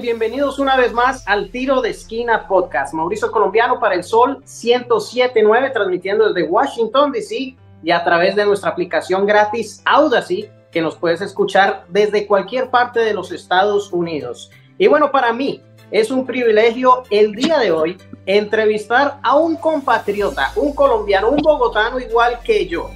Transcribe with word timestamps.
Bienvenidos 0.00 0.58
una 0.58 0.76
vez 0.76 0.92
más 0.92 1.26
al 1.26 1.50
Tiro 1.50 1.80
de 1.80 1.88
Esquina 1.88 2.46
Podcast. 2.46 2.92
Mauricio 2.92 3.30
Colombiano 3.30 3.80
para 3.80 3.94
el 3.94 4.04
Sol 4.04 4.40
1079, 4.40 5.70
transmitiendo 5.70 6.30
desde 6.30 6.46
Washington, 6.46 7.12
D.C. 7.12 7.56
y 7.82 7.90
a 7.90 8.04
través 8.04 8.36
de 8.36 8.44
nuestra 8.44 8.70
aplicación 8.70 9.24
gratis 9.24 9.80
Audacy, 9.86 10.50
que 10.70 10.82
nos 10.82 10.96
puedes 10.96 11.22
escuchar 11.22 11.84
desde 11.88 12.26
cualquier 12.26 12.68
parte 12.68 13.00
de 13.00 13.14
los 13.14 13.32
Estados 13.32 13.90
Unidos. 13.90 14.50
Y 14.76 14.86
bueno, 14.86 15.10
para 15.10 15.32
mí 15.32 15.62
es 15.90 16.10
un 16.10 16.26
privilegio 16.26 17.04
el 17.08 17.32
día 17.32 17.58
de 17.58 17.72
hoy 17.72 17.96
entrevistar 18.26 19.18
a 19.22 19.36
un 19.36 19.56
compatriota, 19.56 20.52
un 20.56 20.74
colombiano, 20.74 21.30
un 21.30 21.38
bogotano 21.38 21.98
igual 21.98 22.38
que 22.44 22.66
yo, 22.66 22.90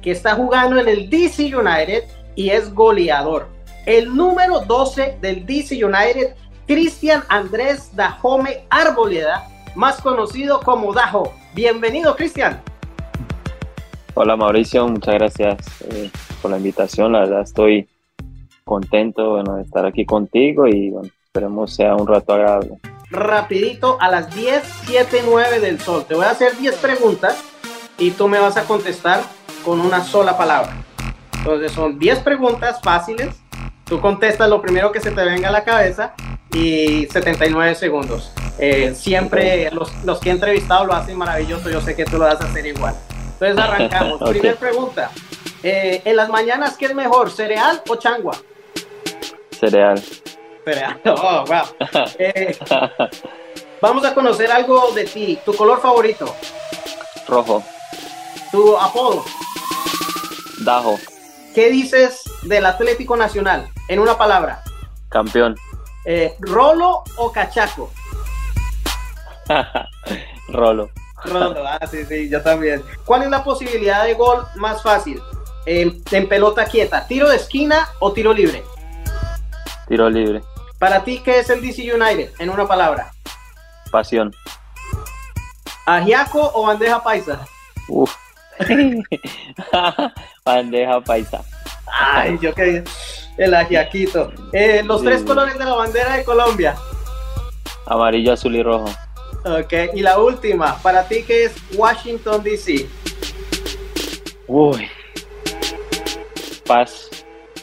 que 0.00 0.12
está 0.12 0.34
jugando 0.34 0.80
en 0.80 0.88
el 0.88 1.10
DC 1.10 1.54
United 1.54 2.04
y 2.34 2.48
es 2.48 2.72
goleador. 2.72 3.57
El 3.88 4.14
número 4.14 4.60
12 4.60 5.16
del 5.22 5.46
DC 5.46 5.82
United, 5.82 6.34
Cristian 6.66 7.24
Andrés 7.30 7.96
Dajome 7.96 8.66
Arboleda, 8.68 9.48
más 9.74 10.02
conocido 10.02 10.60
como 10.60 10.92
Dajo. 10.92 11.32
Bienvenido, 11.54 12.14
Cristian. 12.14 12.60
Hola, 14.12 14.36
Mauricio, 14.36 14.86
muchas 14.86 15.14
gracias 15.14 15.56
eh, 15.90 16.10
por 16.42 16.50
la 16.50 16.58
invitación. 16.58 17.12
La 17.12 17.20
verdad, 17.20 17.40
estoy 17.40 17.88
contento 18.62 19.42
de 19.42 19.62
estar 19.62 19.86
aquí 19.86 20.04
contigo 20.04 20.68
y 20.68 20.92
esperemos 21.24 21.74
sea 21.74 21.96
un 21.96 22.06
rato 22.06 22.34
agradable. 22.34 22.78
Rapidito, 23.10 23.96
a 24.02 24.10
las 24.10 24.34
10, 24.34 24.64
7, 24.84 25.22
9 25.24 25.60
del 25.60 25.80
sol. 25.80 26.04
Te 26.06 26.14
voy 26.14 26.26
a 26.26 26.32
hacer 26.32 26.58
10 26.58 26.74
preguntas 26.76 27.42
y 27.96 28.10
tú 28.10 28.28
me 28.28 28.38
vas 28.38 28.58
a 28.58 28.64
contestar 28.64 29.22
con 29.64 29.80
una 29.80 30.04
sola 30.04 30.36
palabra. 30.36 30.76
Entonces 31.38 31.72
son 31.72 31.98
10 31.98 32.18
preguntas 32.18 32.82
fáciles. 32.82 33.47
Tú 33.88 34.00
contestas 34.00 34.50
lo 34.50 34.60
primero 34.60 34.92
que 34.92 35.00
se 35.00 35.10
te 35.10 35.24
venga 35.24 35.48
a 35.48 35.52
la 35.52 35.64
cabeza 35.64 36.12
y 36.52 37.06
79 37.06 37.74
segundos. 37.74 38.32
Eh, 38.58 38.94
siempre 38.94 39.70
los, 39.70 39.92
los, 40.04 40.18
que 40.18 40.28
he 40.28 40.32
entrevistado 40.32 40.84
lo 40.84 40.92
hacen 40.92 41.16
maravilloso. 41.16 41.70
Yo 41.70 41.80
sé 41.80 41.96
que 41.96 42.04
tú 42.04 42.18
lo 42.18 42.24
vas 42.24 42.40
a 42.40 42.44
hacer 42.44 42.66
igual. 42.66 42.94
Entonces 43.32 43.58
arrancamos. 43.58 44.20
Primera 44.30 44.56
pregunta. 44.56 45.10
Eh, 45.62 46.02
en 46.04 46.16
las 46.16 46.28
mañanas, 46.28 46.76
¿qué 46.76 46.86
es 46.86 46.94
mejor, 46.94 47.30
cereal 47.30 47.82
o 47.88 47.96
changua? 47.96 48.36
Cereal. 49.58 50.02
Cereal. 50.64 51.00
Oh, 51.06 51.44
wow. 51.46 51.64
Eh, 52.18 52.56
vamos 53.80 54.04
a 54.04 54.12
conocer 54.12 54.50
algo 54.50 54.92
de 54.92 55.04
ti. 55.04 55.38
¿Tu 55.44 55.54
color 55.54 55.80
favorito? 55.80 56.34
Rojo. 57.26 57.64
¿Tu 58.52 58.76
apodo? 58.76 59.24
Dajo. 60.60 60.98
¿Qué 61.54 61.70
dices 61.70 62.22
del 62.42 62.66
Atlético 62.66 63.16
Nacional? 63.16 63.68
En 63.88 63.98
una 63.98 64.16
palabra. 64.16 64.62
Campeón. 65.08 65.56
Eh, 66.04 66.36
¿Rolo 66.40 67.02
o 67.16 67.32
cachaco? 67.32 67.90
Rolo. 70.48 70.90
Rolo, 71.24 71.66
ah, 71.66 71.80
sí, 71.90 72.04
sí, 72.04 72.28
yo 72.28 72.42
también. 72.42 72.82
¿Cuál 73.04 73.24
es 73.24 73.30
la 73.30 73.42
posibilidad 73.42 74.04
de 74.04 74.14
gol 74.14 74.46
más 74.56 74.82
fácil? 74.82 75.20
En, 75.66 76.02
en 76.12 76.28
pelota 76.28 76.64
quieta, 76.64 77.06
¿tiro 77.06 77.28
de 77.28 77.36
esquina 77.36 77.88
o 77.98 78.12
tiro 78.12 78.32
libre? 78.32 78.62
Tiro 79.88 80.08
libre. 80.08 80.42
Para 80.78 81.02
ti, 81.02 81.20
¿qué 81.24 81.40
es 81.40 81.50
el 81.50 81.60
DC 81.60 81.92
United? 81.92 82.32
En 82.38 82.50
una 82.50 82.66
palabra. 82.66 83.10
Pasión. 83.90 84.34
¿Ajiaco 85.86 86.52
o 86.54 86.66
bandeja 86.66 87.02
paisa? 87.02 87.40
Uf. 87.88 88.14
bandeja 90.44 91.00
paisa. 91.00 91.42
Ay, 91.86 92.38
yo 92.40 92.54
que 92.54 92.84
el 93.38 93.54
ajiaquito. 93.54 94.32
Eh, 94.52 94.82
los 94.84 95.02
tres 95.02 95.22
colores 95.22 95.56
de 95.56 95.64
la 95.64 95.74
bandera 95.74 96.16
de 96.16 96.24
Colombia. 96.24 96.76
Amarillo, 97.86 98.32
azul 98.32 98.54
y 98.56 98.62
rojo. 98.62 98.90
Ok, 99.44 99.72
y 99.94 100.02
la 100.02 100.18
última, 100.18 100.76
para 100.82 101.06
ti 101.06 101.22
que 101.22 101.44
es 101.44 101.52
Washington 101.74 102.42
DC. 102.42 102.86
Uy. 104.46 104.88
Paz. 106.66 107.08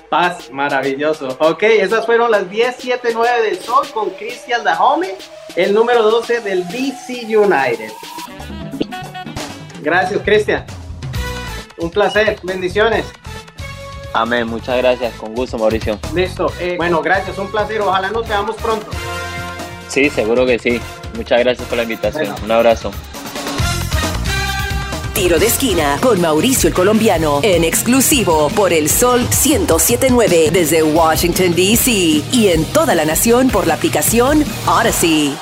Paz, 0.09 0.49
maravilloso. 0.51 1.35
Ok, 1.39 1.63
esas 1.63 2.05
fueron 2.05 2.31
las 2.31 2.49
10, 2.49 2.75
7, 2.79 3.09
9 3.13 3.41
del 3.43 3.59
Sol 3.59 3.85
con 3.93 4.11
Cristian 4.11 4.63
Dahome, 4.63 5.15
el 5.55 5.73
número 5.73 6.03
12 6.03 6.41
del 6.41 6.67
DC 6.69 7.37
United. 7.37 7.91
Gracias, 9.81 10.21
Cristian. 10.23 10.65
Un 11.77 11.91
placer, 11.91 12.39
bendiciones. 12.43 13.05
Amén, 14.15 14.47
muchas 14.47 14.77
gracias, 14.77 15.13
con 15.15 15.35
gusto, 15.35 15.57
Mauricio. 15.57 15.99
Listo, 16.13 16.49
eh, 16.57 16.75
bueno, 16.77 17.01
gracias, 17.01 17.37
un 17.37 17.51
placer, 17.51 17.81
ojalá 17.81 18.09
nos 18.11 18.25
veamos 18.25 18.55
pronto. 18.55 18.87
Sí, 19.89 20.09
seguro 20.09 20.45
que 20.45 20.57
sí. 20.57 20.79
Muchas 21.15 21.39
gracias 21.39 21.67
por 21.67 21.77
la 21.77 21.83
invitación. 21.83 22.33
Un 22.43 22.51
abrazo. 22.51 22.91
Tiro 25.13 25.37
de 25.37 25.47
esquina 25.47 25.97
con 26.01 26.19
Mauricio 26.21 26.69
el 26.69 26.73
Colombiano 26.73 27.39
en 27.43 27.65
exclusivo 27.65 28.49
por 28.49 28.71
el 28.71 28.89
Sol 28.89 29.21
1079 29.21 30.49
desde 30.51 30.81
Washington, 30.81 31.53
D.C. 31.53 31.91
y 31.91 32.47
en 32.53 32.65
toda 32.65 32.95
la 32.95 33.03
nación 33.05 33.49
por 33.49 33.67
la 33.67 33.73
aplicación 33.75 34.45
Odyssey. 34.65 35.35